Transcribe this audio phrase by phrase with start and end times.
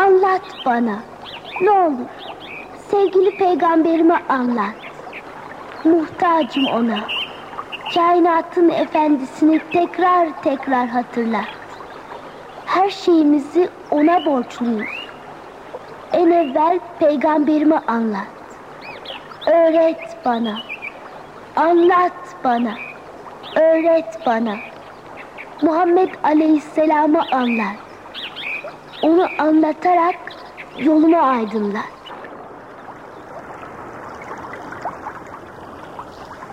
[0.00, 0.98] Anlat bana.
[1.60, 2.08] Ne olur.
[2.90, 4.74] Sevgili peygamberime anlat.
[5.84, 7.00] Muhtacım ona.
[7.94, 11.48] Kainatın efendisini tekrar tekrar hatırlat.
[12.66, 14.88] Her şeyimizi ona borçluyuz.
[16.12, 18.26] En evvel peygamberime anlat.
[19.46, 20.60] Öğret bana.
[21.56, 22.74] Anlat bana.
[23.56, 24.56] Öğret bana.
[25.62, 27.89] Muhammed Aleyhisselam'ı anlat.
[29.02, 30.14] Onu anlatarak
[30.84, 31.84] yolumu aydınlat.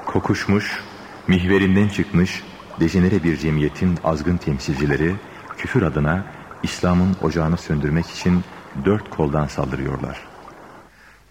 [0.06, 0.84] Kokuşmuş,
[1.28, 2.44] mihverinden çıkmış,
[2.80, 5.16] dejenere bir cemiyetin azgın temsilcileri
[5.58, 6.26] küfür adına
[6.64, 8.44] İslam'ın ocağını söndürmek için
[8.86, 10.22] dört koldan saldırıyorlar.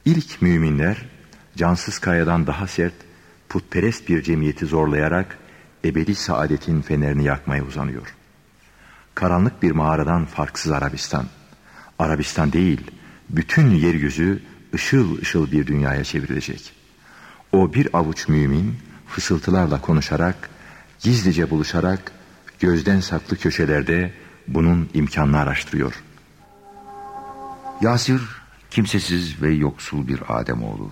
[0.05, 1.05] İlk müminler
[1.57, 2.95] cansız kayadan daha sert,
[3.49, 5.39] putperest bir cemiyeti zorlayarak
[5.85, 8.16] ebedi saadetin fenerini yakmaya uzanıyor.
[9.17, 11.25] Karanlık bir mağaradan farksız Arabistan.
[11.99, 12.81] Arabistan değil,
[13.31, 14.43] bütün yeryüzü
[14.75, 16.73] ışıl ışıl bir dünyaya çevrilecek.
[17.53, 18.75] O bir avuç mümin
[19.07, 20.51] fısıltılarla konuşarak,
[21.01, 22.13] gizlice buluşarak,
[22.61, 24.13] gözden saklı köşelerde
[24.49, 26.03] bunun imkanını araştırıyor.
[27.81, 28.23] Yasir
[28.71, 30.91] kimsesiz ve yoksul bir Ademoğlu.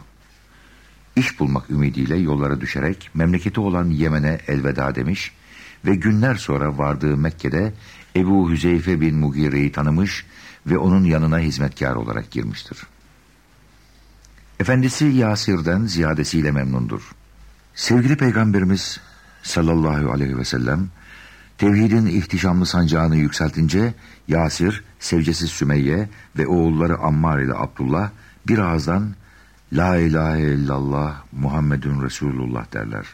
[1.16, 5.32] İş bulmak ümidiyle yollara düşerek memleketi olan Yemen'e elveda demiş
[5.86, 7.72] ve günler sonra vardığı Mekke'de
[8.16, 10.26] Ebu Hüzeyfe bin Mugire'yi tanımış
[10.66, 12.78] ve onun yanına hizmetkar olarak girmiştir.
[14.60, 17.12] Efendisi Yasir'den ziyadesiyle memnundur.
[17.74, 19.00] Sevgili Peygamberimiz
[19.42, 20.88] sallallahu aleyhi ve sellem
[21.58, 23.94] tevhidin ihtişamlı sancağını yükseltince
[24.28, 28.10] Yasir, sevcesi Sümeyye ve oğulları Ammar ile Abdullah
[28.48, 29.14] bir ağızdan
[29.72, 33.06] La ilahe illallah Muhammedun Resulullah derler.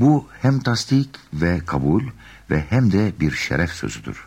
[0.00, 2.02] Bu hem tasdik ve kabul
[2.50, 4.26] ve hem de bir şeref sözüdür.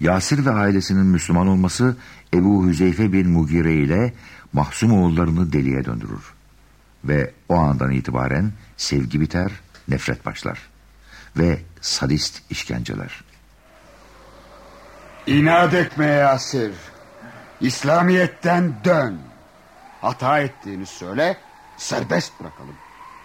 [0.00, 1.96] Yasir ve ailesinin Müslüman olması
[2.34, 4.14] Ebu Hüzeyfe bin Mugire ile
[4.52, 6.34] mahzum oğullarını deliye döndürür.
[7.04, 9.52] Ve o andan itibaren sevgi biter,
[9.88, 10.58] nefret başlar.
[11.36, 13.24] Ve sadist işkenceler.
[15.26, 16.72] İnat etme Yasir.
[17.60, 19.18] İslamiyet'ten dön.
[20.00, 21.36] Hata ettiğini söyle,
[21.76, 22.74] serbest bırakalım.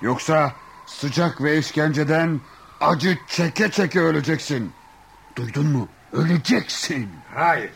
[0.01, 0.53] Yoksa
[0.85, 2.41] sıcak ve işkenceden
[2.81, 4.73] acı çeke çeke öleceksin.
[5.35, 5.87] Duydun mu?
[6.13, 7.09] Öleceksin.
[7.35, 7.71] Hayır.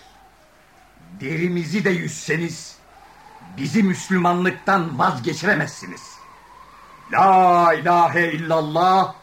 [1.22, 2.76] Derimizi de yüzseniz
[3.58, 6.02] bizi Müslümanlıktan vazgeçiremezsiniz.
[7.12, 9.14] La ilahe illallah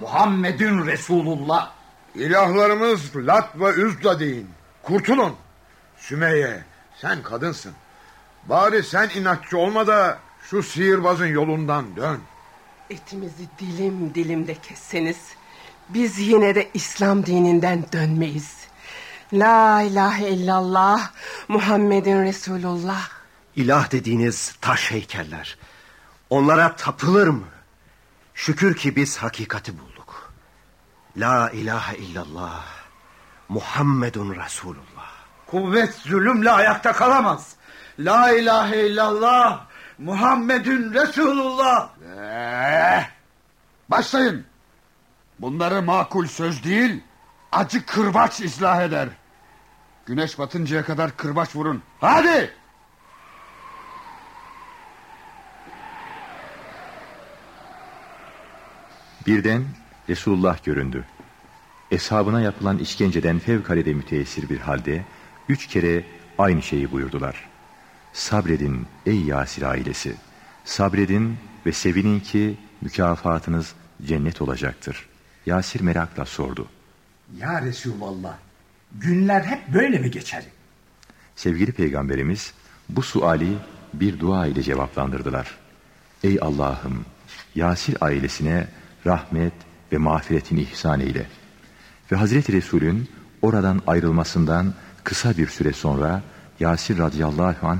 [0.00, 1.70] Muhammedun Resulullah.
[2.14, 4.50] İlahlarımız Lat ve Üzla deyin.
[4.82, 5.36] Kurtulun.
[5.96, 6.64] Sümeyye
[7.00, 7.72] sen kadınsın.
[8.46, 12.20] Bari sen inatçı olma da şu sihirbazın yolundan dön.
[12.90, 15.16] Etimizi dilim dilimde kesseniz
[15.88, 18.56] biz yine de İslam dininden dönmeyiz.
[19.32, 21.10] La ilahe illallah
[21.48, 23.08] Muhammedin Resulullah.
[23.56, 25.58] İlah dediğiniz taş heykeller.
[26.30, 27.48] Onlara tapılır mı?
[28.34, 30.32] Şükür ki biz hakikati bulduk.
[31.16, 32.64] La ilahe illallah
[33.48, 35.10] Muhammedun Resulullah.
[35.46, 37.54] Kuvvet zulümle ayakta kalamaz.
[37.98, 39.67] La ilahe illallah
[39.98, 41.90] Muhammedun Resulullah.
[42.18, 43.06] Ee,
[43.88, 44.44] başlayın.
[45.38, 47.02] Bunları makul söz değil,
[47.52, 49.08] acı kırbaç ıslah eder.
[50.06, 51.82] Güneş batıncaya kadar kırbaç vurun.
[52.00, 52.54] Hadi!
[59.26, 59.64] Birden
[60.08, 61.04] Resulullah göründü.
[61.90, 65.04] Eshabına yapılan işkenceden fevkalade müteessir bir halde
[65.48, 66.04] üç kere
[66.38, 67.48] aynı şeyi buyurdular.
[68.18, 70.14] Sabredin ey Yasir ailesi.
[70.64, 71.36] Sabredin
[71.66, 73.74] ve sevinin ki mükafatınız
[74.06, 75.08] cennet olacaktır.
[75.46, 76.68] Yasir merakla sordu.
[77.36, 78.36] Ya Resulallah
[78.92, 80.44] günler hep böyle mi geçer?
[81.36, 82.52] Sevgili peygamberimiz
[82.88, 83.58] bu suali
[83.94, 85.58] bir dua ile cevaplandırdılar.
[86.24, 87.04] Ey Allah'ım
[87.54, 88.68] Yasir ailesine
[89.06, 89.54] rahmet
[89.92, 91.26] ve mağfiretini ihsan eyle.
[92.12, 93.08] Ve Hazreti Resul'ün
[93.42, 96.22] oradan ayrılmasından kısa bir süre sonra
[96.60, 97.78] Yasir radıyallahu anh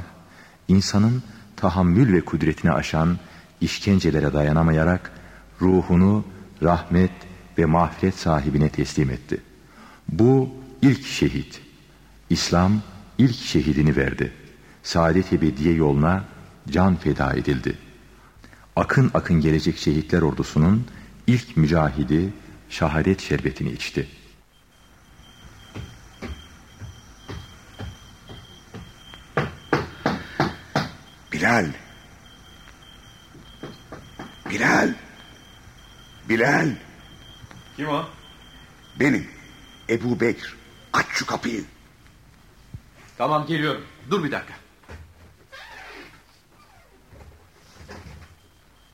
[0.68, 1.22] insanın
[1.56, 3.18] tahammül ve kudretini aşan
[3.60, 5.12] işkencelere dayanamayarak
[5.60, 6.24] ruhunu
[6.62, 7.12] rahmet
[7.58, 9.40] ve mağfiret sahibine teslim etti.
[10.08, 10.50] Bu
[10.82, 11.60] ilk şehit.
[12.30, 12.80] İslam
[13.18, 14.32] ilk şehidini verdi.
[14.82, 16.24] Saadet ebediye yoluna
[16.70, 17.78] can feda edildi.
[18.76, 20.86] Akın akın gelecek şehitler ordusunun
[21.26, 22.32] ilk mücahidi
[22.70, 24.08] şehadet şerbetini içti.
[31.48, 31.72] Bilal.
[34.50, 34.94] Bilal.
[36.28, 36.76] Bilal.
[37.76, 38.08] Kim o?
[39.00, 39.28] Benim.
[39.88, 40.56] Ebu Bekir.
[40.92, 41.64] Aç şu kapıyı.
[43.18, 43.84] Tamam geliyorum.
[44.10, 44.54] Dur bir dakika.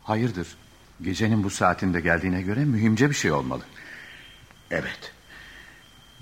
[0.03, 0.49] Hayırdır?
[1.03, 3.62] Gecenin bu saatinde geldiğine göre mühimce bir şey olmalı.
[4.71, 5.12] Evet.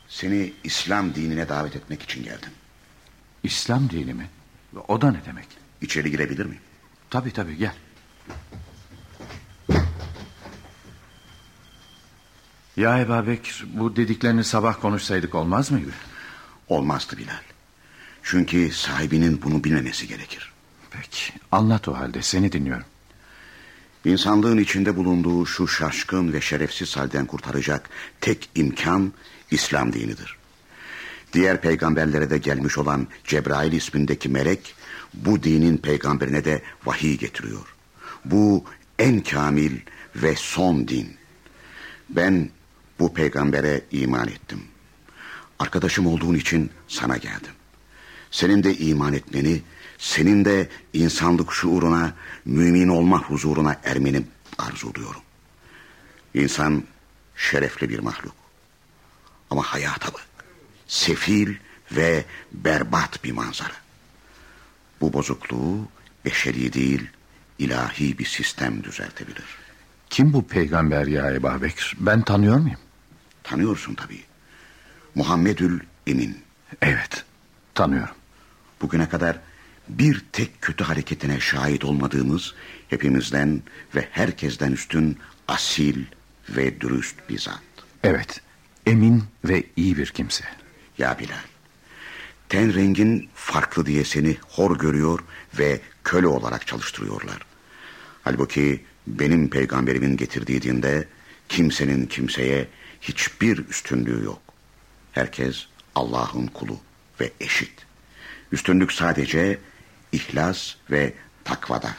[0.08, 2.50] Seni İslam dinine davet etmek için geldim.
[3.42, 4.30] İslam dini mi?
[4.88, 5.61] O da ne demek?
[5.82, 6.60] İçeri girebilir miyim?
[7.10, 7.74] Tabii tabii gel.
[12.76, 15.90] Ya Ebu Bekir bu dediklerini sabah konuşsaydık olmaz mıydı?
[16.68, 17.42] Olmazdı Bilal.
[18.22, 20.52] Çünkü sahibinin bunu bilmemesi gerekir.
[20.90, 22.84] Peki anlat o halde seni dinliyorum.
[24.04, 27.90] İnsanlığın içinde bulunduğu şu şaşkın ve şerefsiz halden kurtaracak
[28.20, 29.12] tek imkan
[29.50, 30.41] İslam dinidir.
[31.32, 34.74] Diğer peygamberlere de gelmiş olan Cebrail ismindeki melek
[35.14, 37.74] bu dinin peygamberine de vahiy getiriyor.
[38.24, 38.64] Bu
[38.98, 39.80] en kamil
[40.16, 41.16] ve son din.
[42.08, 42.50] Ben
[42.98, 44.62] bu peygambere iman ettim.
[45.58, 47.52] Arkadaşım olduğun için sana geldim.
[48.30, 49.62] Senin de iman etmeni,
[49.98, 52.14] senin de insanlık şuuruna,
[52.44, 54.22] mümin olma huzuruna ermeni
[54.58, 55.20] arzuluyorum.
[56.34, 56.84] İnsan
[57.36, 58.34] şerefli bir mahluk.
[59.50, 60.31] Ama hayata bak.
[60.92, 61.54] Sefil
[61.92, 63.76] ve berbat bir manzara.
[65.00, 65.88] Bu bozukluğu
[66.24, 67.10] beşeri değil,
[67.58, 69.44] ilahi bir sistem düzeltebilir.
[70.10, 71.94] Kim bu peygamber ya Ebu Bekir?
[71.98, 72.78] Ben tanıyor muyum?
[73.42, 74.22] Tanıyorsun tabii.
[75.14, 76.38] Muhammedül Emin.
[76.82, 77.24] Evet,
[77.74, 78.14] tanıyorum.
[78.82, 79.38] Bugüne kadar
[79.88, 82.54] bir tek kötü hareketine şahit olmadığımız
[82.88, 83.62] hepimizden
[83.94, 85.18] ve herkesten üstün
[85.48, 86.04] asil
[86.48, 87.62] ve dürüst bir zat.
[88.04, 88.40] Evet,
[88.86, 90.44] emin ve iyi bir kimse.
[90.98, 91.44] Ya Bilal,
[92.48, 95.20] ten rengin farklı diye seni hor görüyor
[95.58, 97.38] ve köle olarak çalıştırıyorlar.
[98.24, 101.08] Halbuki benim peygamberimin getirdiği dinde
[101.48, 102.68] kimsenin kimseye
[103.00, 104.42] hiçbir üstünlüğü yok.
[105.12, 106.80] Herkes Allah'ın kulu
[107.20, 107.72] ve eşit.
[108.52, 109.58] Üstünlük sadece
[110.12, 111.12] ihlas ve
[111.44, 111.94] takvada.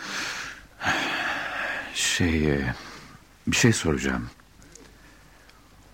[1.93, 2.73] Şey, e,
[3.47, 4.29] bir şey soracağım.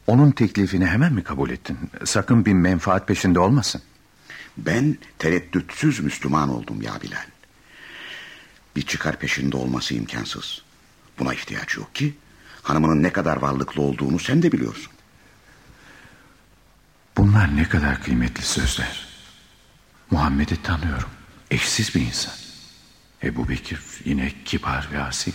[0.09, 1.77] Onun teklifini hemen mi kabul ettin?
[2.05, 3.81] Sakın bir menfaat peşinde olmasın.
[4.57, 7.25] Ben tereddütsüz Müslüman oldum ya Bilal.
[8.75, 10.61] Bir çıkar peşinde olması imkansız.
[11.19, 12.13] Buna ihtiyaç yok ki.
[12.61, 14.91] Hanımının ne kadar varlıklı olduğunu sen de biliyorsun.
[17.17, 19.07] Bunlar ne kadar kıymetli sözler.
[20.11, 21.09] Muhammed'i tanıyorum.
[21.51, 22.33] Eşsiz bir insan.
[23.23, 25.33] Ebu Bekir yine kibar ve asil.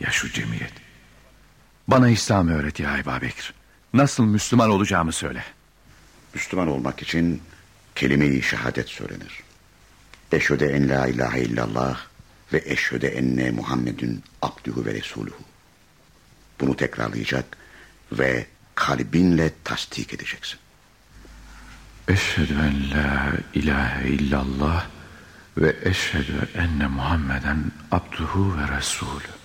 [0.00, 0.72] Ya şu cemiyet.
[1.88, 3.54] Bana İslam'ı öğret ya Ebu Bekir.
[3.94, 5.44] Nasıl Müslüman olacağımı söyle.
[6.34, 7.42] Müslüman olmak için
[7.94, 9.40] kelime-i şehadet söylenir.
[10.32, 12.00] Eşhede en la ilahe illallah
[12.52, 15.42] ve eşhede enne Muhammedun abdühü ve resuluhu.
[16.60, 17.56] Bunu tekrarlayacak
[18.12, 20.58] ve kalbinle tasdik edeceksin.
[22.08, 24.86] Eşhedü en la ilahe illallah
[25.58, 29.43] ve eşhedü enne Muhammeden abduhu ve resulü.